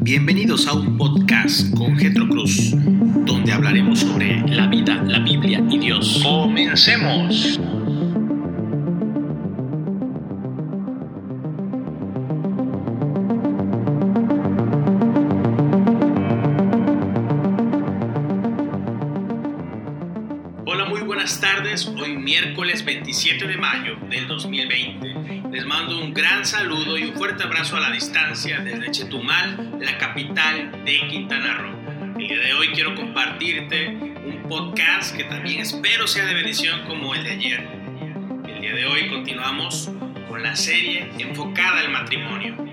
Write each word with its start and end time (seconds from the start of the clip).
bienvenidos 0.00 0.66
a 0.66 0.72
un 0.74 0.96
podcast 0.96 1.74
con 1.74 1.96
Getro 1.96 2.28
Cruz, 2.28 2.72
donde 3.26 3.52
hablaremos 3.52 4.00
sobre 4.00 4.40
la 4.48 4.66
vida, 4.66 5.02
la 5.04 5.18
Biblia 5.20 5.62
y 5.70 5.78
Dios. 5.78 6.20
¡Comencemos! 6.22 7.58
Hoy 21.68 22.16
miércoles 22.16 22.82
27 22.82 23.46
de 23.46 23.58
mayo 23.58 23.96
del 24.08 24.26
2020. 24.26 25.50
Les 25.52 25.66
mando 25.66 25.98
un 25.98 26.14
gran 26.14 26.46
saludo 26.46 26.96
y 26.96 27.04
un 27.04 27.12
fuerte 27.12 27.42
abrazo 27.42 27.76
a 27.76 27.80
la 27.80 27.90
distancia 27.90 28.60
desde 28.60 28.90
Chetumal, 28.90 29.76
la 29.78 29.98
capital 29.98 30.82
de 30.86 31.06
Quintana 31.08 31.58
Roo. 31.58 32.16
El 32.18 32.26
día 32.26 32.38
de 32.38 32.54
hoy 32.54 32.68
quiero 32.68 32.94
compartirte 32.94 33.88
un 33.90 34.46
podcast 34.48 35.14
que 35.14 35.24
también 35.24 35.60
espero 35.60 36.06
sea 36.06 36.24
de 36.24 36.32
bendición 36.32 36.86
como 36.86 37.14
el 37.14 37.24
de 37.24 37.30
ayer. 37.32 37.68
El 38.48 38.62
día 38.62 38.74
de 38.74 38.86
hoy 38.86 39.10
continuamos 39.10 39.90
con 40.26 40.42
la 40.42 40.56
serie 40.56 41.10
enfocada 41.18 41.80
al 41.80 41.90
matrimonio. 41.90 42.67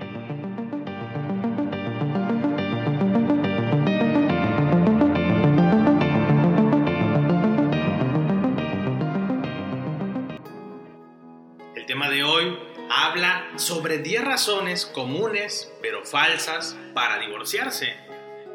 Tema 11.96 12.10
de 12.10 12.24
hoy 12.24 12.58
habla 12.90 13.52
sobre 13.56 13.96
10 13.96 14.22
razones 14.22 14.84
comunes 14.84 15.72
pero 15.80 16.04
falsas 16.04 16.76
para 16.92 17.18
divorciarse. 17.18 17.94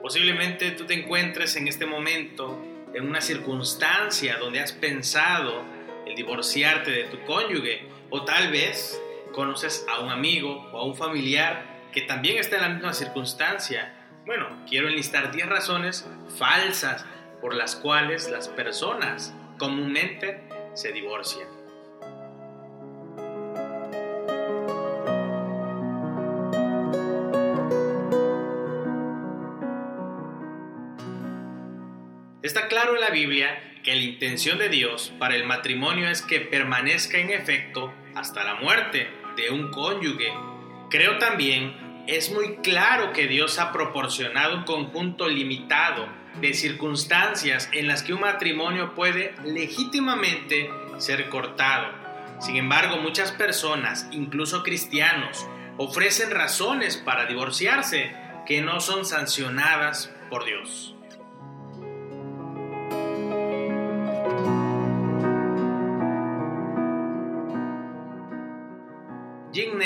Posiblemente 0.04 0.70
tú 0.70 0.86
te 0.86 0.94
encuentres 0.94 1.56
en 1.56 1.68
este 1.68 1.88
momento 1.88 2.64
en 2.94 3.10
una 3.10 3.20
circunstancia 3.20 4.38
donde 4.38 4.60
has 4.60 4.74
pensado 4.74 5.64
el 6.06 6.16
divorciarte 6.16 6.92
de 6.92 7.06
tu 7.06 7.20
cónyuge 7.26 7.88
o 8.12 8.24
tal 8.26 8.52
vez 8.52 9.02
conoces 9.32 9.88
a 9.90 10.02
un 10.02 10.12
amigo 10.12 10.70
o 10.72 10.78
a 10.78 10.86
un 10.86 10.96
familiar 10.96 11.66
que 11.92 12.02
también 12.02 12.38
está 12.38 12.58
en 12.58 12.62
la 12.62 12.70
misma 12.70 12.94
circunstancia. 12.94 13.92
Bueno, 14.24 14.64
quiero 14.70 14.88
enlistar 14.88 15.32
10 15.32 15.50
razones 15.50 16.08
falsas 16.38 17.08
por 17.42 17.56
las 17.56 17.76
cuales 17.76 18.30
las 18.30 18.50
personas 18.50 19.34
comúnmente 19.58 20.44
se 20.76 20.92
divorcian. 20.92 21.61
Está 32.44 32.68
claro 32.68 32.96
en 32.96 33.02
la 33.02 33.12
Biblia 33.12 33.62
que 33.84 33.94
la 33.94 34.02
intención 34.02 34.58
de 34.58 34.68
Dios 34.68 35.14
para 35.20 35.36
el 35.36 35.44
matrimonio 35.44 36.10
es 36.10 36.24
que 36.24 36.40
permanezca 36.40 37.20
en 37.20 37.30
efecto 37.30 37.94
hasta 38.16 38.44
la 38.44 38.56
muerte 38.56 39.08
de 39.36 39.52
un 39.52 39.70
cónyuge. 39.70 40.34
Creo 40.90 41.20
también 41.20 42.04
es 42.08 42.32
muy 42.32 42.56
claro 42.58 43.14
que 43.14 43.28
Dios 43.28 43.60
ha 43.60 43.72
proporcionado 43.72 44.58
un 44.58 44.64
conjunto 44.64 45.30
limitado 45.30 46.08
de 46.42 46.56
circunstancias 46.56 47.70
en 47.74 47.88
las 47.88 48.02
que 48.02 48.16
un 48.16 48.22
matrimonio 48.22 48.96
puede 48.96 49.36
legítimamente 49.44 50.68
ser 50.98 51.30
cortado. 51.30 51.94
Sin 52.40 52.56
embargo, 52.56 52.98
muchas 52.98 53.32
personas, 53.32 54.08
incluso 54.12 54.64
cristianos, 54.64 55.46
ofrecen 55.78 56.32
razones 56.32 56.98
para 56.98 57.28
divorciarse 57.28 58.16
que 58.48 58.62
no 58.62 58.80
son 58.80 59.06
sancionadas 59.06 60.12
por 60.32 60.44
Dios. 60.46 60.96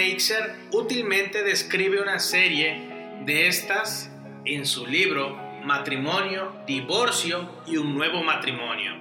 Jim 0.06 0.14
Neixer 0.14 0.56
útilmente 0.72 1.42
describe 1.44 2.00
una 2.00 2.20
serie 2.20 2.80
de 3.26 3.48
estas 3.48 4.12
en 4.46 4.68
su 4.68 4.86
libro 4.86 5.36
Matrimonio, 5.64 6.54
Divorcio 6.68 7.50
y 7.66 7.78
un 7.78 7.96
nuevo 7.96 8.22
matrimonio. 8.22 8.94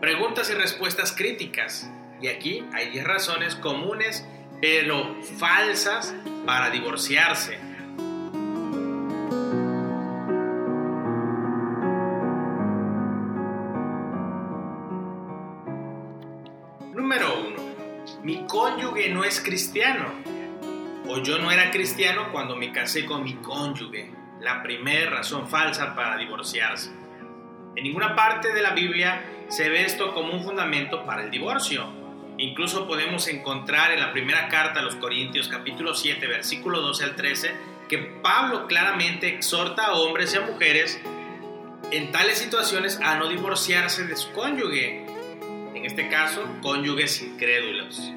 Preguntas 0.00 0.50
y 0.50 0.54
respuestas 0.54 1.12
críticas. 1.12 1.88
Y 2.20 2.26
aquí 2.26 2.64
hay 2.72 2.90
10 2.90 3.04
razones 3.04 3.54
comunes 3.54 4.26
pero 4.60 5.14
falsas 5.38 6.14
para 6.44 6.70
divorciarse. 6.70 7.56
Es 19.24 19.40
cristiano. 19.40 20.06
O 21.06 21.18
yo 21.18 21.38
no 21.38 21.50
era 21.50 21.70
cristiano 21.70 22.30
cuando 22.32 22.56
me 22.56 22.72
casé 22.72 23.04
con 23.04 23.24
mi 23.24 23.34
cónyuge. 23.34 24.10
La 24.40 24.62
primera 24.62 25.10
razón 25.10 25.48
falsa 25.48 25.94
para 25.94 26.16
divorciarse. 26.16 26.90
En 27.76 27.84
ninguna 27.84 28.14
parte 28.14 28.52
de 28.52 28.62
la 28.62 28.70
Biblia 28.70 29.24
se 29.48 29.68
ve 29.68 29.84
esto 29.84 30.14
como 30.14 30.32
un 30.32 30.44
fundamento 30.44 31.04
para 31.04 31.22
el 31.22 31.30
divorcio. 31.30 31.86
Incluso 32.38 32.86
podemos 32.86 33.28
encontrar 33.28 33.92
en 33.92 34.00
la 34.00 34.12
primera 34.12 34.48
carta 34.48 34.80
a 34.80 34.82
los 34.82 34.96
Corintios 34.96 35.48
capítulo 35.48 35.94
7 35.94 36.26
versículo 36.26 36.80
12 36.80 37.04
al 37.04 37.16
13 37.16 37.54
que 37.88 37.98
Pablo 37.98 38.66
claramente 38.66 39.28
exhorta 39.28 39.86
a 39.86 39.94
hombres 39.94 40.34
y 40.34 40.38
a 40.38 40.40
mujeres 40.40 41.00
en 41.90 42.10
tales 42.10 42.38
situaciones 42.38 42.98
a 43.02 43.16
no 43.18 43.28
divorciarse 43.28 44.06
de 44.06 44.16
su 44.16 44.32
cónyuge. 44.32 45.06
En 45.74 45.84
este 45.84 46.08
caso, 46.08 46.42
cónyuges 46.62 47.22
incrédulos. 47.22 48.12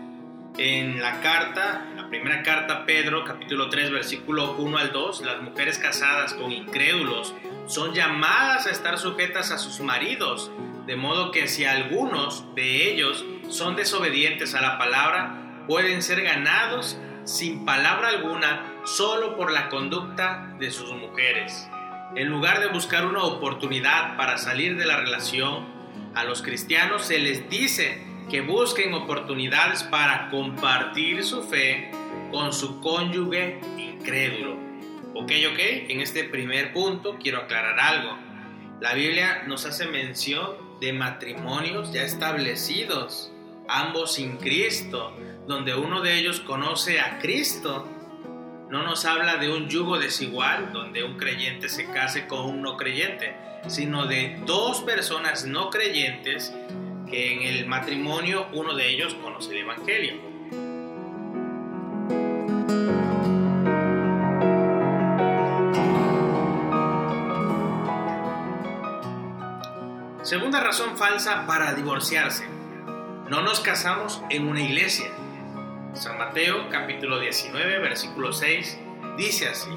En 0.57 0.99
la 1.03 1.21
carta, 1.21 1.85
la 1.95 2.09
primera 2.09 2.41
carta 2.41 2.83
Pedro 2.83 3.23
capítulo 3.23 3.69
3 3.69 3.91
versículo 3.91 4.53
1 4.53 4.77
al 4.79 4.91
2, 4.91 5.21
las 5.21 5.43
mujeres 5.43 5.77
casadas 5.77 6.33
con 6.33 6.51
incrédulos 6.51 7.35
son 7.67 7.93
llamadas 7.93 8.65
a 8.65 8.71
estar 8.71 8.97
sujetas 8.97 9.51
a 9.51 9.59
sus 9.59 9.81
maridos, 9.81 10.49
de 10.87 10.95
modo 10.95 11.29
que 11.29 11.47
si 11.47 11.65
algunos 11.65 12.55
de 12.55 12.91
ellos 12.91 13.23
son 13.49 13.75
desobedientes 13.75 14.55
a 14.55 14.61
la 14.61 14.79
palabra, 14.79 15.63
pueden 15.67 16.01
ser 16.01 16.23
ganados 16.23 16.97
sin 17.23 17.63
palabra 17.63 18.07
alguna 18.07 18.81
solo 18.83 19.37
por 19.37 19.51
la 19.51 19.69
conducta 19.69 20.55
de 20.57 20.71
sus 20.71 20.91
mujeres. 20.91 21.69
En 22.15 22.29
lugar 22.29 22.61
de 22.61 22.67
buscar 22.69 23.05
una 23.05 23.21
oportunidad 23.21 24.17
para 24.17 24.39
salir 24.39 24.75
de 24.75 24.87
la 24.87 24.97
relación, 24.97 25.67
a 26.15 26.23
los 26.23 26.41
cristianos 26.41 27.05
se 27.05 27.19
les 27.19 27.47
dice 27.47 28.06
que 28.29 28.41
busquen 28.41 28.93
oportunidades 28.93 29.83
para 29.83 30.29
compartir 30.29 31.23
su 31.23 31.43
fe 31.43 31.91
con 32.31 32.51
su 32.51 32.81
cónyuge 32.81 33.59
incrédulo. 33.77 34.57
Ok, 35.13 35.31
ok, 35.51 35.59
en 35.89 36.01
este 36.01 36.25
primer 36.25 36.73
punto 36.73 37.17
quiero 37.21 37.39
aclarar 37.39 37.79
algo. 37.79 38.17
La 38.81 38.93
Biblia 38.93 39.43
nos 39.47 39.65
hace 39.65 39.87
mención 39.87 40.79
de 40.79 40.93
matrimonios 40.93 41.91
ya 41.93 42.03
establecidos, 42.03 43.31
ambos 43.67 44.13
sin 44.13 44.37
Cristo, 44.37 45.15
donde 45.47 45.73
uno 45.75 46.01
de 46.01 46.19
ellos 46.19 46.41
conoce 46.41 46.99
a 46.99 47.19
Cristo. 47.19 47.87
No 48.69 48.83
nos 48.83 49.05
habla 49.05 49.37
de 49.37 49.49
un 49.49 49.69
yugo 49.69 49.97
desigual, 49.97 50.73
donde 50.73 51.03
un 51.03 51.17
creyente 51.17 51.69
se 51.69 51.85
case 51.85 52.27
con 52.27 52.41
un 52.41 52.61
no 52.61 52.75
creyente, 52.75 53.35
sino 53.67 54.05
de 54.05 54.37
dos 54.45 54.81
personas 54.81 55.45
no 55.45 55.69
creyentes 55.69 56.53
que 57.09 57.33
en 57.33 57.41
el 57.43 57.67
matrimonio 57.67 58.47
uno 58.53 58.73
de 58.75 58.89
ellos 58.89 59.15
conoce 59.15 59.51
el 59.51 59.57
Evangelio. 59.59 60.15
Segunda 70.23 70.59
razón 70.59 70.97
falsa 70.97 71.45
para 71.47 71.73
divorciarse. 71.73 72.45
No 73.29 73.41
nos 73.41 73.61
casamos 73.61 74.21
en 74.29 74.47
una 74.47 74.61
iglesia. 74.61 75.09
San 75.93 76.17
Mateo 76.17 76.69
capítulo 76.69 77.19
19 77.19 77.79
versículo 77.79 78.33
6 78.33 78.77
dice 79.17 79.47
así. 79.47 79.69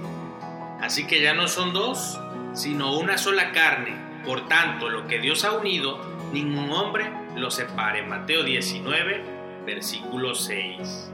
Así 0.80 1.06
que 1.06 1.20
ya 1.20 1.34
no 1.34 1.46
son 1.46 1.72
dos, 1.72 2.20
sino 2.52 2.98
una 2.98 3.16
sola 3.16 3.52
carne. 3.52 3.94
Por 4.24 4.48
tanto, 4.48 4.88
lo 4.88 5.06
que 5.06 5.18
Dios 5.18 5.44
ha 5.44 5.52
unido, 5.52 6.00
ningún 6.32 6.70
hombre 6.72 7.19
lo 7.36 7.50
separe. 7.50 8.02
Mateo 8.02 8.42
19 8.42 9.40
versículo 9.66 10.34
6. 10.34 11.10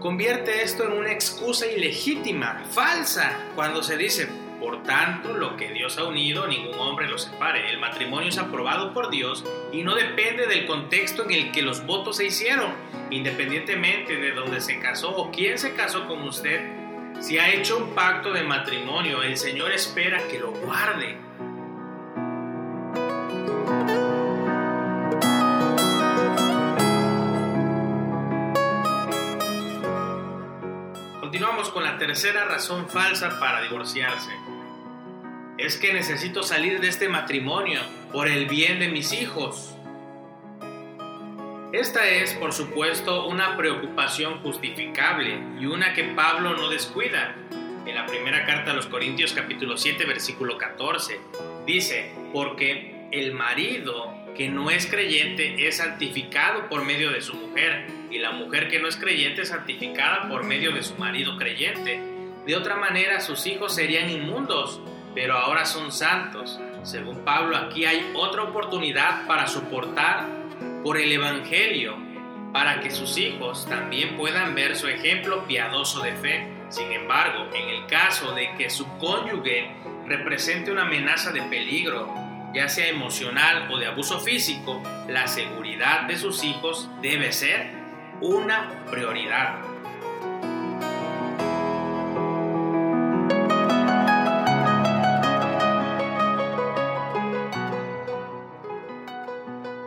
Convierte 0.00 0.62
esto 0.62 0.84
en 0.84 0.92
una 0.92 1.12
excusa 1.12 1.66
ilegítima, 1.66 2.62
falsa, 2.70 3.36
cuando 3.56 3.82
se 3.82 3.96
dice, 3.96 4.28
por 4.60 4.82
tanto, 4.84 5.34
lo 5.34 5.56
que 5.56 5.72
Dios 5.72 5.98
ha 5.98 6.04
unido, 6.04 6.46
ningún 6.46 6.78
hombre 6.78 7.08
lo 7.08 7.18
separe. 7.18 7.70
El 7.70 7.78
matrimonio 7.78 8.28
es 8.28 8.38
aprobado 8.38 8.92
por 8.92 9.10
Dios 9.10 9.44
y 9.72 9.82
no 9.82 9.94
depende 9.94 10.46
del 10.46 10.66
contexto 10.66 11.24
en 11.24 11.32
el 11.32 11.52
que 11.52 11.62
los 11.62 11.84
votos 11.84 12.16
se 12.18 12.26
hicieron. 12.26 12.72
Independientemente 13.10 14.16
de 14.16 14.32
dónde 14.32 14.60
se 14.60 14.78
casó 14.78 15.10
o 15.10 15.30
quién 15.30 15.58
se 15.58 15.74
casó 15.74 16.06
con 16.06 16.22
usted, 16.22 16.60
Si 17.20 17.36
ha 17.36 17.52
hecho 17.52 17.78
un 17.78 17.94
pacto 17.96 18.32
de 18.32 18.44
matrimonio, 18.44 19.24
el 19.24 19.36
Señor 19.36 19.72
espera 19.72 20.22
que 20.28 20.38
lo 20.38 20.52
guarde. 20.52 21.16
Continuamos 31.28 31.68
con 31.68 31.84
la 31.84 31.98
tercera 31.98 32.46
razón 32.46 32.88
falsa 32.88 33.38
para 33.38 33.60
divorciarse. 33.60 34.30
Es 35.58 35.76
que 35.76 35.92
necesito 35.92 36.42
salir 36.42 36.80
de 36.80 36.88
este 36.88 37.10
matrimonio 37.10 37.82
por 38.10 38.28
el 38.28 38.46
bien 38.46 38.78
de 38.80 38.88
mis 38.88 39.12
hijos. 39.12 39.76
Esta 41.70 42.08
es, 42.08 42.32
por 42.32 42.54
supuesto, 42.54 43.26
una 43.26 43.58
preocupación 43.58 44.38
justificable 44.38 45.38
y 45.60 45.66
una 45.66 45.92
que 45.92 46.04
Pablo 46.04 46.56
no 46.56 46.70
descuida. 46.70 47.36
En 47.84 47.94
la 47.94 48.06
primera 48.06 48.46
carta 48.46 48.70
a 48.70 48.74
los 48.74 48.86
Corintios 48.86 49.34
capítulo 49.34 49.76
7 49.76 50.06
versículo 50.06 50.56
14 50.56 51.20
dice, 51.66 52.10
porque 52.32 53.06
el 53.12 53.34
marido 53.34 54.14
que 54.38 54.48
no 54.48 54.70
es 54.70 54.86
creyente 54.86 55.66
es 55.66 55.78
santificado 55.78 56.68
por 56.68 56.84
medio 56.84 57.10
de 57.10 57.20
su 57.20 57.34
mujer 57.34 57.88
y 58.08 58.18
la 58.18 58.30
mujer 58.30 58.68
que 58.68 58.78
no 58.78 58.86
es 58.86 58.96
creyente 58.96 59.42
es 59.42 59.48
santificada 59.48 60.28
por 60.28 60.44
medio 60.44 60.70
de 60.70 60.84
su 60.84 60.94
marido 60.94 61.36
creyente. 61.36 62.00
De 62.46 62.56
otra 62.56 62.76
manera 62.76 63.20
sus 63.20 63.44
hijos 63.48 63.74
serían 63.74 64.08
inmundos, 64.08 64.80
pero 65.12 65.36
ahora 65.36 65.66
son 65.66 65.90
santos. 65.90 66.60
Según 66.84 67.24
Pablo, 67.24 67.56
aquí 67.56 67.84
hay 67.84 68.12
otra 68.14 68.44
oportunidad 68.44 69.26
para 69.26 69.48
soportar 69.48 70.24
por 70.84 70.96
el 70.98 71.10
Evangelio 71.10 71.96
para 72.52 72.80
que 72.80 72.92
sus 72.92 73.18
hijos 73.18 73.66
también 73.68 74.16
puedan 74.16 74.54
ver 74.54 74.76
su 74.76 74.86
ejemplo 74.86 75.44
piadoso 75.48 76.00
de 76.00 76.12
fe. 76.12 76.46
Sin 76.68 76.92
embargo, 76.92 77.48
en 77.52 77.68
el 77.68 77.86
caso 77.86 78.32
de 78.34 78.54
que 78.56 78.70
su 78.70 78.86
cónyuge 78.98 79.68
represente 80.06 80.70
una 80.70 80.82
amenaza 80.82 81.32
de 81.32 81.42
peligro, 81.42 82.27
ya 82.58 82.68
sea 82.68 82.88
emocional 82.88 83.70
o 83.70 83.78
de 83.78 83.86
abuso 83.86 84.18
físico, 84.18 84.82
la 85.06 85.28
seguridad 85.28 86.08
de 86.08 86.16
sus 86.16 86.42
hijos 86.42 86.90
debe 87.00 87.30
ser 87.30 87.70
una 88.20 88.84
prioridad. 88.90 89.60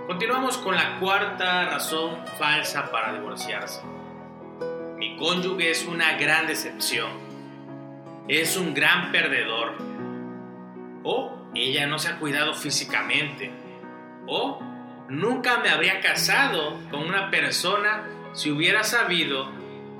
Continuamos 0.07 0.57
con 0.59 0.73
la 0.73 0.97
cuarta 0.97 1.65
razón 1.65 2.25
falsa 2.39 2.89
para 2.89 3.11
divorciarse. 3.11 3.81
Mi 4.95 5.17
cónyuge 5.17 5.71
es 5.71 5.85
una 5.85 6.13
gran 6.13 6.47
decepción. 6.47 7.09
Es 8.29 8.55
un 8.55 8.73
gran 8.73 9.11
perdedor. 9.11 9.75
O 11.03 11.40
ella 11.53 11.87
no 11.87 11.99
se 11.99 12.09
ha 12.09 12.19
cuidado 12.19 12.53
físicamente. 12.53 13.51
O 14.27 14.59
nunca 15.09 15.59
me 15.59 15.69
habría 15.69 15.99
casado 15.99 16.79
con 16.89 17.01
una 17.01 17.29
persona 17.29 18.07
si 18.33 18.51
hubiera 18.51 18.83
sabido 18.83 19.49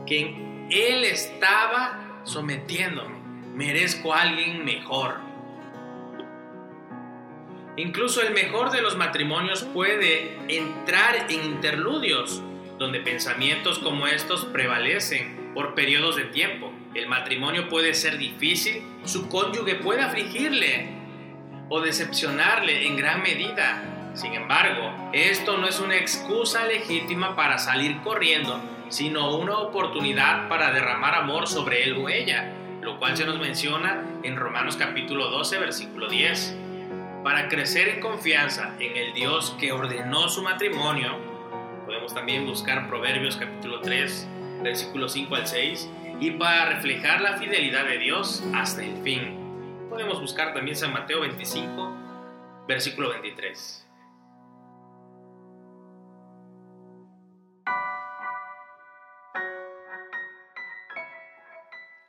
que 0.06 0.68
él 0.70 1.04
estaba 1.04 2.22
sometiéndome. 2.24 3.20
Merezco 3.54 4.14
a 4.14 4.22
alguien 4.22 4.64
mejor. 4.64 5.20
Incluso 7.76 8.22
el 8.22 8.34
mejor 8.34 8.72
de 8.72 8.82
los 8.82 8.98
matrimonios 8.98 9.64
puede 9.64 10.38
entrar 10.48 11.28
en 11.30 11.44
interludios, 11.44 12.42
donde 12.78 13.00
pensamientos 13.00 13.80
como 13.80 14.08
estos 14.08 14.46
prevalecen 14.46 15.52
por 15.54 15.74
periodos 15.74 16.16
de 16.16 16.26
tiempo. 16.26 16.72
El 16.94 17.08
matrimonio 17.08 17.70
puede 17.70 17.94
ser 17.94 18.18
difícil, 18.18 18.84
su 19.04 19.30
cónyuge 19.30 19.76
puede 19.76 20.02
afligirle 20.02 21.01
o 21.72 21.80
decepcionarle 21.80 22.86
en 22.86 22.98
gran 22.98 23.24
medida. 23.24 23.82
Sin 24.14 24.34
embargo, 24.34 24.92
esto 25.14 25.58
no 25.58 25.68
es 25.70 25.80
una 25.80 25.96
excusa 25.96 26.66
legítima 26.66 27.34
para 27.34 27.58
salir 27.58 28.02
corriendo, 28.02 28.62
sino 28.90 29.38
una 29.38 29.58
oportunidad 29.58 30.50
para 30.50 30.74
derramar 30.74 31.16
amor 31.16 31.48
sobre 31.48 31.84
él 31.84 31.94
o 31.94 32.10
ella, 32.10 32.54
lo 32.82 33.00
cual 33.00 33.16
se 33.16 33.26
nos 33.26 33.40
menciona 33.40 34.04
en 34.22 34.36
Romanos 34.36 34.76
capítulo 34.76 35.30
12, 35.30 35.60
versículo 35.60 36.10
10. 36.10 36.58
Para 37.24 37.48
crecer 37.48 37.88
en 37.88 38.02
confianza 38.02 38.76
en 38.78 38.98
el 38.98 39.14
Dios 39.14 39.56
que 39.58 39.72
ordenó 39.72 40.28
su 40.28 40.42
matrimonio, 40.42 41.16
podemos 41.86 42.14
también 42.14 42.46
buscar 42.46 42.90
Proverbios 42.90 43.38
capítulo 43.38 43.80
3, 43.80 44.28
versículos 44.62 45.14
5 45.14 45.36
al 45.36 45.48
6, 45.48 45.90
y 46.20 46.32
para 46.32 46.66
reflejar 46.66 47.22
la 47.22 47.38
fidelidad 47.38 47.86
de 47.86 47.98
Dios 47.98 48.44
hasta 48.54 48.84
el 48.84 49.02
fin. 49.04 49.41
Podemos 49.92 50.22
buscar 50.22 50.54
también 50.54 50.78
San 50.78 50.94
Mateo 50.94 51.20
25, 51.20 52.66
versículo 52.66 53.10
23. 53.10 53.86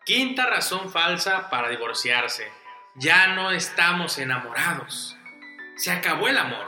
Quinta 0.04 0.46
razón 0.46 0.90
falsa 0.92 1.50
para 1.50 1.68
divorciarse 1.68 2.48
ya 2.94 3.34
no 3.34 3.50
estamos 3.50 4.16
enamorados. 4.18 5.16
Se 5.74 5.90
acabó 5.90 6.28
el 6.28 6.38
amor. 6.38 6.66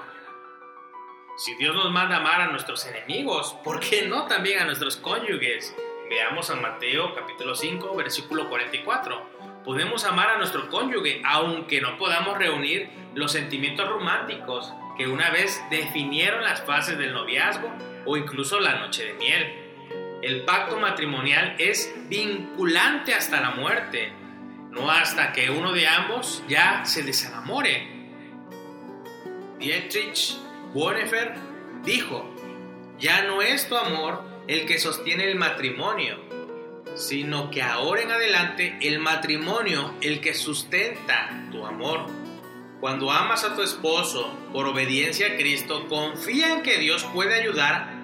Si 1.37 1.55
Dios 1.55 1.76
nos 1.76 1.93
manda 1.93 2.17
amar 2.17 2.40
a 2.40 2.49
nuestros 2.49 2.84
enemigos, 2.87 3.55
¿por 3.62 3.78
qué 3.78 4.08
no 4.08 4.26
también 4.26 4.58
a 4.58 4.64
nuestros 4.64 4.96
cónyuges? 4.96 5.76
Veamos 6.10 6.50
a 6.50 6.56
Mateo 6.56 7.14
capítulo 7.14 7.55
5, 7.55 7.94
versículo 7.94 8.49
44. 8.49 9.54
Podemos 9.64 10.05
amar 10.05 10.31
a 10.31 10.38
nuestro 10.38 10.69
cónyuge 10.69 11.22
aunque 11.25 11.81
no 11.81 11.96
podamos 11.96 12.38
reunir 12.38 12.88
los 13.14 13.32
sentimientos 13.32 13.88
románticos 13.88 14.72
que 14.99 15.08
una 15.08 15.31
vez 15.31 15.62
definieron 15.70 16.44
las 16.44 16.62
fases 16.62 16.99
del 16.99 17.14
noviazgo 17.14 17.72
o 18.05 18.16
incluso 18.16 18.61
la 18.61 18.78
noche 18.81 19.05
de 19.05 19.14
miel. 19.14 20.20
El 20.22 20.44
pacto 20.44 20.78
matrimonial 20.78 21.56
es 21.58 21.94
vinculante 22.08 23.14
hasta 23.14 23.40
la 23.40 23.50
muerte 23.50 24.25
no 24.75 24.90
hasta 24.90 25.32
que 25.32 25.50
uno 25.50 25.72
de 25.72 25.87
ambos 25.87 26.43
ya 26.49 26.84
se 26.84 27.02
desenamore. 27.02 27.88
Dietrich 29.58 30.37
Bonhoeffer 30.75 31.34
dijo, 31.84 32.28
ya 32.99 33.22
no 33.22 33.40
es 33.40 33.69
tu 33.69 33.76
amor 33.76 34.22
el 34.49 34.67
que 34.67 34.78
sostiene 34.78 35.31
el 35.31 35.37
matrimonio, 35.37 36.19
sino 36.94 37.51
que 37.51 37.63
ahora 37.63 38.03
en 38.03 38.13
adelante 38.13 38.77
el 38.81 38.98
matrimonio 38.98 39.94
el 40.01 40.20
que 40.20 40.34
sustenta 40.34 41.48
tu 41.51 41.67
amor. 41.67 42.06
Cuando 42.81 43.10
amas 43.10 43.44
a 43.44 43.55
tu 43.55 43.63
esposo 43.63 44.36
por 44.53 44.67
obediencia 44.67 45.29
a 45.29 45.36
Cristo, 45.36 45.86
confía 45.89 46.53
en 46.53 46.63
que 46.63 46.79
Dios 46.79 47.05
puede 47.15 47.34
ayudar 47.34 47.94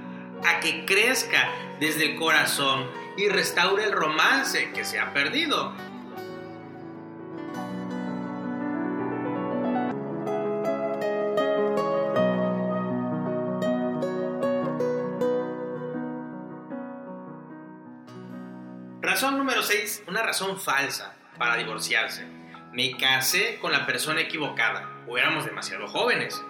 a 0.45 0.61
que 0.61 0.85
crezca 0.87 1.51
desde 1.81 2.13
el 2.13 2.17
corazón 2.17 2.91
y 3.17 3.29
restaure 3.29 3.85
el 3.85 3.93
romance 3.93 4.71
que 4.73 4.85
se 4.85 4.99
ha 4.99 5.13
perdido. 5.13 5.75
Razón 19.21 19.37
número 19.37 19.63
6, 19.63 20.05
una 20.07 20.23
razón 20.23 20.59
falsa 20.59 21.15
para 21.37 21.59
divorciarse. 21.59 22.25
Me 22.73 22.97
casé 22.97 23.59
con 23.61 23.71
la 23.71 23.85
persona 23.85 24.23
equivocada 24.23 25.05
o 25.07 25.19
éramos 25.19 25.45
demasiado 25.45 25.89
jóvenes. 25.89 26.43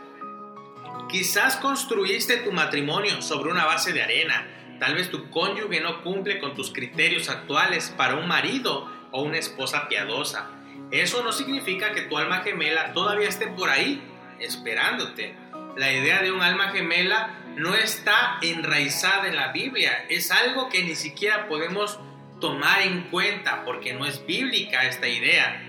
Quizás 1.08 1.56
construiste 1.56 2.36
tu 2.36 2.52
matrimonio 2.52 3.22
sobre 3.22 3.50
una 3.50 3.64
base 3.64 3.92
de 3.92 4.04
arena. 4.04 4.46
Tal 4.78 4.94
vez 4.94 5.10
tu 5.10 5.30
cónyuge 5.30 5.80
no 5.80 6.04
cumple 6.04 6.38
con 6.38 6.54
tus 6.54 6.72
criterios 6.72 7.28
actuales 7.28 7.92
para 7.96 8.14
un 8.14 8.28
marido 8.28 8.88
o 9.10 9.22
una 9.22 9.38
esposa 9.38 9.88
piadosa. 9.88 10.48
Eso 10.92 11.24
no 11.24 11.32
significa 11.32 11.90
que 11.90 12.02
tu 12.02 12.18
alma 12.18 12.42
gemela 12.44 12.92
todavía 12.92 13.28
esté 13.28 13.48
por 13.48 13.68
ahí, 13.68 14.00
esperándote. 14.38 15.34
La 15.76 15.92
idea 15.92 16.22
de 16.22 16.30
un 16.30 16.40
alma 16.40 16.68
gemela 16.68 17.36
no 17.56 17.74
está 17.74 18.38
enraizada 18.42 19.26
en 19.26 19.34
la 19.34 19.50
Biblia. 19.50 20.06
Es 20.08 20.30
algo 20.30 20.68
que 20.68 20.84
ni 20.84 20.94
siquiera 20.94 21.48
podemos 21.48 21.98
tomar 22.40 22.82
en 22.82 23.02
cuenta 23.10 23.64
porque 23.64 23.92
no 23.92 24.06
es 24.06 24.24
bíblica 24.26 24.88
esta 24.88 25.08
idea. 25.08 25.62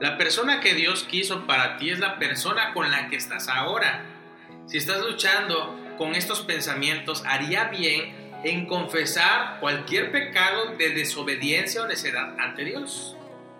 La 0.00 0.16
persona 0.18 0.60
que 0.60 0.74
Dios 0.74 1.04
quiso 1.04 1.46
para 1.46 1.76
ti 1.76 1.90
es 1.90 1.98
la 1.98 2.18
persona 2.18 2.72
con 2.72 2.90
la 2.90 3.08
que 3.08 3.16
estás 3.16 3.48
ahora. 3.48 4.04
Si 4.66 4.78
estás 4.78 5.04
luchando 5.04 5.78
con 5.98 6.14
estos 6.14 6.40
pensamientos, 6.40 7.22
haría 7.26 7.64
bien 7.64 8.14
en 8.44 8.66
confesar 8.66 9.60
cualquier 9.60 10.10
pecado 10.10 10.74
de 10.76 10.90
desobediencia 10.90 11.82
o 11.82 11.86
necedad 11.86 12.34
ante 12.38 12.64
Dios. 12.64 13.16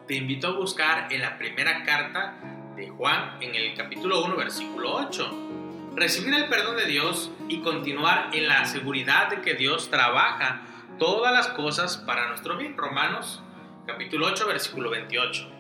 Te 0.09 0.15
invito 0.15 0.49
a 0.49 0.57
buscar 0.57 1.13
en 1.13 1.21
la 1.21 1.37
primera 1.37 1.85
carta 1.85 2.37
de 2.75 2.89
Juan, 2.89 3.37
en 3.43 3.55
el 3.55 3.75
capítulo 3.75 4.25
1, 4.25 4.37
versículo 4.37 4.95
8. 4.95 5.93
Recibir 5.95 6.33
el 6.33 6.49
perdón 6.49 6.77
de 6.77 6.87
Dios 6.87 7.31
y 7.49 7.61
continuar 7.61 8.31
en 8.33 8.49
la 8.49 8.65
seguridad 8.65 9.29
de 9.29 9.43
que 9.43 9.55
Dios 9.55 9.91
trabaja 9.91 10.63
todas 10.99 11.33
las 11.33 11.49
cosas 11.49 11.97
para 11.99 12.29
nuestro 12.29 12.57
bien. 12.57 12.77
Romanos 12.77 13.43
capítulo 13.87 14.27
8, 14.27 14.47
versículo 14.47 14.91
28. 14.91 15.51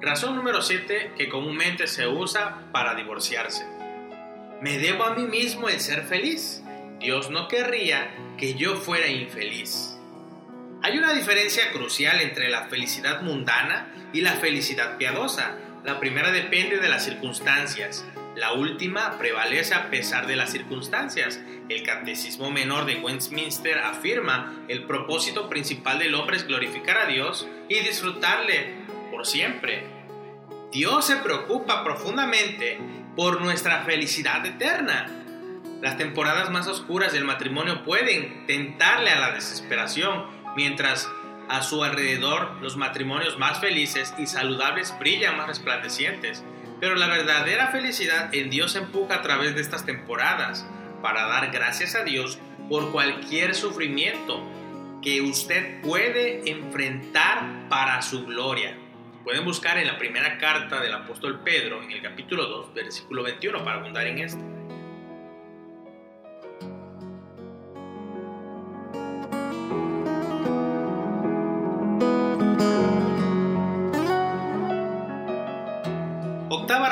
Razón 0.00 0.36
número 0.36 0.62
7 0.62 1.12
que 1.16 1.28
comúnmente 1.28 1.86
se 1.86 2.06
usa 2.06 2.62
para 2.72 2.94
divorciarse. 2.94 3.66
Me 4.62 4.78
debo 4.78 5.04
a 5.04 5.14
mí 5.14 5.24
mismo 5.24 5.68
el 5.68 5.80
ser 5.80 6.04
feliz. 6.04 6.62
Dios 6.98 7.30
no 7.30 7.46
querría 7.46 8.10
que 8.38 8.54
yo 8.54 8.76
fuera 8.76 9.06
infeliz. 9.08 9.98
Hay 10.82 10.96
una 10.96 11.12
diferencia 11.12 11.70
crucial 11.72 12.20
entre 12.20 12.48
la 12.48 12.68
felicidad 12.68 13.20
mundana 13.22 13.92
y 14.12 14.20
la 14.20 14.32
felicidad 14.32 14.96
piadosa. 14.96 15.56
La 15.84 16.00
primera 16.00 16.30
depende 16.30 16.78
de 16.78 16.88
las 16.88 17.04
circunstancias, 17.04 18.04
la 18.38 18.52
última 18.52 19.18
prevalece 19.18 19.74
a 19.74 19.90
pesar 19.90 20.28
de 20.28 20.36
las 20.36 20.52
circunstancias. 20.52 21.40
El 21.68 21.82
Catecismo 21.82 22.52
Menor 22.52 22.84
de 22.84 22.94
Westminster 22.94 23.78
afirma 23.78 24.54
el 24.68 24.84
propósito 24.84 25.48
principal 25.48 25.98
del 25.98 26.14
hombre 26.14 26.36
es 26.36 26.46
glorificar 26.46 26.98
a 26.98 27.06
Dios 27.06 27.48
y 27.68 27.80
disfrutarle 27.80 28.74
por 29.10 29.26
siempre. 29.26 29.88
Dios 30.70 31.04
se 31.06 31.16
preocupa 31.16 31.82
profundamente 31.82 32.78
por 33.16 33.40
nuestra 33.40 33.82
felicidad 33.82 34.46
eterna. 34.46 35.10
Las 35.82 35.98
temporadas 35.98 36.48
más 36.50 36.68
oscuras 36.68 37.12
del 37.12 37.24
matrimonio 37.24 37.82
pueden 37.82 38.46
tentarle 38.46 39.10
a 39.10 39.18
la 39.18 39.32
desesperación, 39.32 40.26
mientras 40.54 41.08
a 41.48 41.62
su 41.62 41.82
alrededor 41.82 42.56
los 42.60 42.76
matrimonios 42.76 43.38
más 43.38 43.60
felices 43.60 44.14
y 44.18 44.26
saludables 44.26 44.94
brillan 44.98 45.36
más 45.36 45.48
resplandecientes. 45.48 46.44
Pero 46.80 46.94
la 46.94 47.08
verdadera 47.08 47.68
felicidad 47.68 48.32
en 48.34 48.50
Dios 48.50 48.76
empuja 48.76 49.16
a 49.16 49.22
través 49.22 49.54
de 49.54 49.60
estas 49.60 49.84
temporadas 49.84 50.66
para 51.02 51.26
dar 51.26 51.50
gracias 51.50 51.94
a 51.94 52.04
Dios 52.04 52.38
por 52.68 52.92
cualquier 52.92 53.54
sufrimiento 53.54 54.42
que 55.02 55.22
usted 55.22 55.80
puede 55.82 56.50
enfrentar 56.50 57.68
para 57.68 58.02
su 58.02 58.26
gloria. 58.26 58.76
Pueden 59.24 59.44
buscar 59.44 59.78
en 59.78 59.86
la 59.86 59.98
primera 59.98 60.38
carta 60.38 60.80
del 60.80 60.92
apóstol 60.92 61.40
Pedro, 61.44 61.82
en 61.82 61.90
el 61.90 62.02
capítulo 62.02 62.46
2, 62.46 62.74
versículo 62.74 63.22
21, 63.22 63.64
para 63.64 63.78
abundar 63.78 64.06
en 64.06 64.18
esto. 64.18 64.57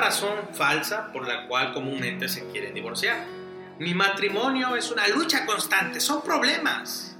Razón 0.07 0.39
falsa 0.53 1.11
por 1.13 1.27
la 1.27 1.49
cual 1.49 1.73
comúnmente 1.73 2.29
se 2.29 2.47
quieren 2.53 2.75
divorciar. 2.75 3.25
Mi 3.81 3.93
matrimonio 3.93 4.77
es 4.77 4.93
una 4.93 5.09
lucha 5.09 5.45
constante, 5.47 6.01
son 6.01 6.23
problemas. 6.23 7.17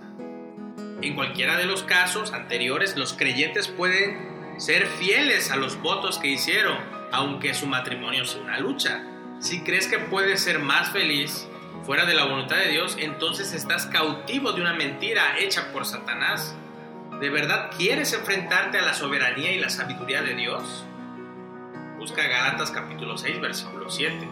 En 1.03 1.17
cualquiera 1.17 1.57
de 1.57 1.65
los 1.65 1.83
casos 1.83 2.33
anteriores, 2.33 2.97
los 2.97 3.13
creyentes 3.13 3.67
pueden 3.67 4.55
ser 4.59 4.87
fieles 4.87 5.51
a 5.51 5.57
los 5.57 5.83
votos 5.83 6.19
que 6.19 6.29
hicieron, 6.29 6.79
aunque 7.11 7.55
su 7.55 7.67
matrimonio 7.67 8.25
sea 8.25 8.43
una 8.43 8.61
lucha. 8.61 9.05
Si 9.41 9.63
crees 9.63 9.89
que 9.89 9.99
puedes 9.99 10.41
ser 10.41 10.61
más 10.61 10.91
feliz 10.91 11.49
fuera 11.83 12.07
de 12.07 12.15
la 12.15 12.25
voluntad 12.25 12.57
de 12.57 12.69
Dios, 12.69 12.97
entonces 13.01 13.53
estás 13.53 13.87
cautivo 13.87 14.53
de 14.53 14.61
una 14.61 14.75
mentira 14.75 15.37
hecha 15.41 15.73
por 15.73 15.87
Satanás. 15.87 16.55
¿De 17.21 17.31
verdad 17.31 17.71
quieres 17.77 18.13
enfrentarte 18.13 18.79
a 18.79 18.83
la 18.83 18.95
soberanía 18.95 19.51
y 19.51 19.59
la 19.59 19.71
sabiduría 19.71 20.23
de 20.23 20.35
Dios? 20.35 20.87
Busca 22.07 22.29
Galatas 22.29 22.71
capítulo 22.71 23.19
6, 23.19 23.41
versículo 23.41 23.91
7. 23.91 24.29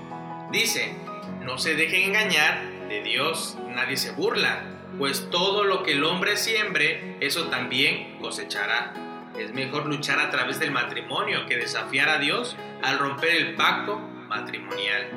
Dice, 0.52 0.94
no 1.40 1.58
se 1.58 1.74
dejen 1.74 2.10
engañar, 2.10 2.62
de 2.88 3.02
Dios 3.02 3.58
nadie 3.66 3.96
se 3.96 4.12
burla, 4.12 4.62
pues 4.96 5.28
todo 5.28 5.64
lo 5.64 5.82
que 5.82 5.94
el 5.94 6.04
hombre 6.04 6.36
siembre, 6.36 7.16
eso 7.18 7.48
también 7.48 8.20
cosechará. 8.20 8.94
Es 9.36 9.52
mejor 9.52 9.86
luchar 9.86 10.20
a 10.20 10.30
través 10.30 10.60
del 10.60 10.70
matrimonio 10.70 11.46
que 11.46 11.56
desafiar 11.56 12.08
a 12.10 12.18
Dios 12.18 12.54
al 12.80 13.00
romper 13.00 13.30
el 13.30 13.54
pacto 13.56 13.98
matrimonial. 13.98 15.10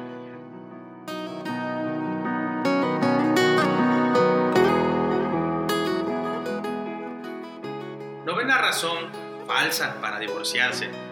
Razón 8.47 9.11
falsa 9.47 10.01
para 10.01 10.19
divorciarse 10.19 11.06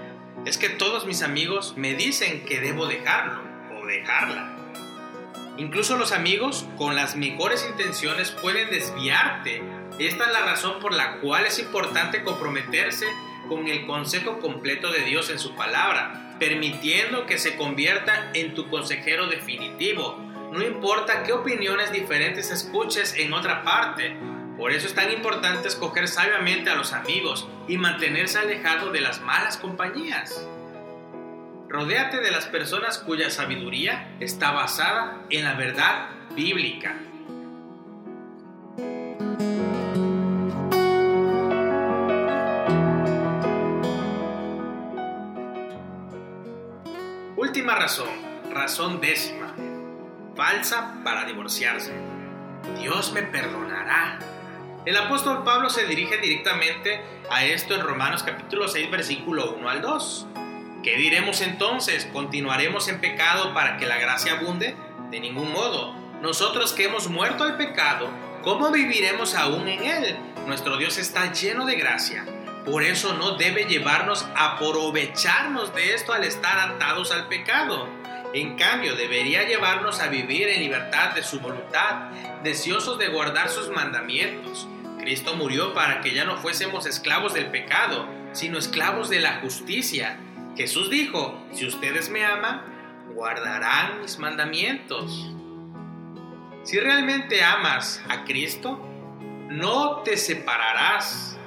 es 0.45 0.57
que 0.57 0.69
todos 0.69 1.05
mis 1.05 1.23
amigos 1.23 1.73
me 1.75 1.95
dicen 1.95 2.45
que 2.45 2.61
debo 2.61 2.85
dejarlo 2.85 3.41
o 3.75 3.85
dejarla. 3.85 4.51
Incluso 5.57 5.97
los 5.97 6.11
amigos 6.11 6.67
con 6.77 6.95
las 6.95 7.15
mejores 7.15 7.65
intenciones 7.69 8.31
pueden 8.31 8.69
desviarte. 8.69 9.63
Esta 9.97 10.25
es 10.25 10.31
la 10.31 10.45
razón 10.45 10.79
por 10.79 10.93
la 10.93 11.19
cual 11.19 11.45
es 11.45 11.59
importante 11.59 12.23
comprometerse 12.23 13.07
con 13.47 13.67
el 13.67 13.85
consejo 13.87 14.39
completo 14.39 14.91
de 14.91 15.01
Dios 15.01 15.29
en 15.29 15.39
su 15.39 15.55
palabra, 15.55 16.35
permitiendo 16.39 17.25
que 17.25 17.37
se 17.37 17.55
convierta 17.55 18.31
en 18.33 18.53
tu 18.53 18.69
consejero 18.69 19.27
definitivo. 19.27 20.17
No 20.51 20.61
importa 20.61 21.23
qué 21.23 21.33
opiniones 21.33 21.91
diferentes 21.91 22.51
escuches 22.51 23.15
en 23.17 23.33
otra 23.33 23.63
parte, 23.63 24.15
por 24.57 24.71
eso 24.71 24.87
es 24.87 24.95
tan 24.95 25.11
importante 25.11 25.67
escoger 25.67 26.07
sabiamente 26.07 26.69
a 26.69 26.75
los 26.75 26.93
amigos 26.93 27.47
y 27.67 27.77
mantenerse 27.77 28.39
alejado 28.39 28.91
de 28.91 29.01
las 29.01 29.21
malas 29.21 29.57
compañías. 29.57 30.47
Rodéate 31.67 32.21
de 32.21 32.31
las 32.31 32.45
personas 32.45 32.99
cuya 32.99 33.29
sabiduría 33.29 34.15
está 34.21 34.51
basada 34.51 35.17
en 35.29 35.43
la 35.43 35.55
verdad 35.55 36.09
bíblica. 36.33 36.95
Última 47.35 47.75
razón, 47.75 48.07
razón 48.53 49.01
décima, 49.01 49.53
falsa 50.33 51.01
para 51.03 51.25
divorciarse. 51.25 51.93
Dios 52.79 53.11
me 53.11 53.23
perdonará 53.23 54.19
el 54.85 54.97
apóstol 54.97 55.43
Pablo 55.43 55.69
se 55.69 55.85
dirige 55.85 56.17
directamente 56.17 57.01
a 57.31 57.43
esto 57.43 57.73
en 57.73 57.81
Romanos 57.81 58.21
capítulo 58.21 58.67
6 58.67 58.91
versículo 58.91 59.55
1 59.55 59.69
al 59.69 59.81
2. 59.81 60.27
¿Qué 60.83 60.95
diremos 60.95 61.41
entonces? 61.41 62.05
¿Continuaremos 62.13 62.87
en 62.87 63.01
pecado 63.01 63.53
para 63.55 63.77
que 63.77 63.87
la 63.87 63.97
gracia 63.97 64.33
abunde? 64.33 64.75
De 65.09 65.19
ningún 65.19 65.51
modo. 65.51 65.95
Nosotros 66.21 66.73
que 66.73 66.85
hemos 66.85 67.07
muerto 67.07 67.43
al 67.43 67.57
pecado, 67.57 68.09
¿cómo 68.43 68.69
viviremos 68.69 69.33
aún 69.33 69.67
en 69.67 69.83
él? 69.83 70.17
Nuestro 70.45 70.77
Dios 70.77 70.99
está 70.99 71.33
lleno 71.33 71.65
de 71.65 71.75
gracia. 71.77 72.23
Por 72.63 72.83
eso 72.83 73.13
no 73.13 73.37
debe 73.37 73.65
llevarnos 73.65 74.27
a 74.35 74.55
aprovecharnos 74.55 75.73
de 75.73 75.95
esto 75.95 76.13
al 76.13 76.23
estar 76.23 76.59
atados 76.59 77.11
al 77.11 77.27
pecado. 77.27 77.87
En 78.35 78.55
cambio, 78.55 78.95
debería 78.95 79.47
llevarnos 79.47 79.99
a 79.99 80.09
vivir 80.09 80.47
en 80.49 80.59
libertad 80.59 81.15
de 81.15 81.23
su 81.23 81.39
voluntad, 81.39 82.11
deseosos 82.43 82.99
de 82.99 83.07
guardar 83.07 83.49
sus 83.49 83.69
mandamientos. 83.69 84.67
Cristo 85.05 85.35
murió 85.35 85.75
para 85.75 86.01
que 86.01 86.15
ya 86.15 86.25
no 86.25 86.37
fuésemos 86.37 86.87
esclavos 86.87 87.35
del 87.35 87.51
pecado, 87.51 88.07
sino 88.31 88.57
esclavos 88.57 89.07
de 89.07 89.19
la 89.19 89.35
justicia. 89.35 90.17
Jesús 90.57 90.89
dijo, 90.89 91.39
si 91.53 91.67
ustedes 91.67 92.09
me 92.09 92.25
aman, 92.25 92.63
guardarán 93.13 94.01
mis 94.01 94.17
mandamientos. 94.17 95.31
Si 96.63 96.79
realmente 96.79 97.43
amas 97.43 98.01
a 98.09 98.23
Cristo, 98.23 98.81
no 99.47 99.97
te 99.97 100.17
separarás 100.17 101.37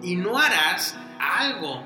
y 0.00 0.16
no 0.16 0.38
harás 0.38 0.98
algo 1.20 1.84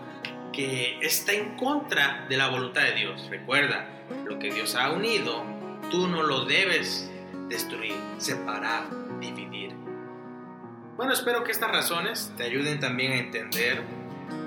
que 0.53 1.01
está 1.03 1.33
en 1.33 1.57
contra 1.57 2.27
de 2.29 2.37
la 2.37 2.47
voluntad 2.47 2.83
de 2.83 2.93
Dios. 2.93 3.27
Recuerda, 3.29 3.89
lo 4.25 4.39
que 4.39 4.53
Dios 4.53 4.77
ha 4.77 4.93
unido, 4.93 5.45
tú 5.91 6.07
no 6.07 6.23
lo 6.23 6.45
debes 6.45 7.11
destruir, 7.49 7.97
separar, 8.19 8.85
dividir. 9.19 9.80
Bueno, 11.01 11.15
espero 11.15 11.45
que 11.45 11.51
estas 11.51 11.71
razones 11.71 12.31
te 12.37 12.43
ayuden 12.43 12.79
también 12.79 13.13
a 13.13 13.17
entender 13.17 13.81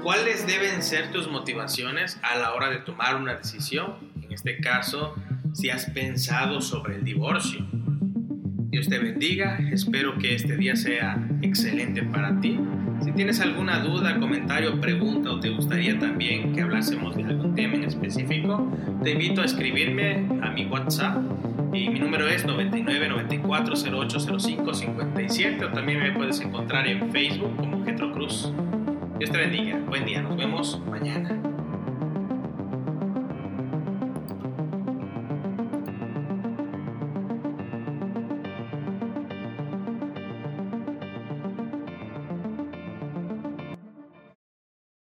cuáles 0.04 0.46
deben 0.46 0.84
ser 0.84 1.12
tus 1.12 1.28
motivaciones 1.28 2.20
a 2.22 2.38
la 2.38 2.54
hora 2.54 2.70
de 2.70 2.78
tomar 2.78 3.16
una 3.16 3.34
decisión. 3.34 3.96
En 4.22 4.32
este 4.32 4.60
caso, 4.60 5.16
si 5.54 5.72
has 5.72 5.90
pensado 5.90 6.62
sobre 6.62 6.98
el 6.98 7.04
divorcio. 7.04 7.66
Dios 8.70 8.88
te 8.88 9.00
bendiga, 9.00 9.58
espero 9.72 10.16
que 10.20 10.36
este 10.36 10.56
día 10.56 10.76
sea 10.76 11.28
excelente 11.42 12.04
para 12.04 12.40
ti. 12.40 12.60
Si 13.04 13.12
tienes 13.14 13.40
alguna 13.40 13.80
duda, 13.80 14.20
comentario, 14.20 14.80
pregunta 14.80 15.32
o 15.32 15.40
te 15.40 15.50
gustaría 15.50 15.98
también 15.98 16.54
que 16.54 16.62
hablásemos 16.62 17.16
de 17.16 17.24
algún 17.24 17.56
tema 17.56 17.78
en 17.78 17.86
específico, 17.86 18.72
te 19.04 19.14
invito 19.14 19.42
a 19.42 19.46
escribirme 19.46 20.28
a 20.44 20.52
mi 20.52 20.68
WhatsApp 20.68 21.18
y 21.74 21.90
mi 21.90 22.00
número 22.00 22.28
es 22.28 22.46
99 22.46 23.10
94 23.10 23.74
08 23.92 24.20
05 24.40 24.74
57 24.74 25.66
o 25.66 25.72
también 25.72 26.00
me 26.00 26.12
puedes 26.12 26.40
encontrar 26.40 26.88
en 26.88 27.12
Facebook 27.12 27.56
como 27.58 27.84
Getro 27.84 28.12
Cruz. 28.12 28.54
Dios 29.18 29.32
te 29.32 29.38
bendiga. 29.38 29.80
Buen 29.88 30.06
día. 30.06 30.22
Nos 30.22 30.38
vemos 30.38 30.80
mañana. 30.88 31.53